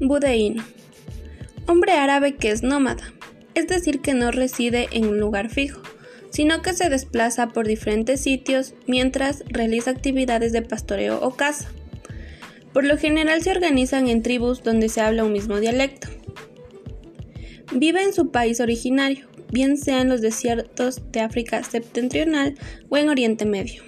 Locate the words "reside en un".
4.30-5.18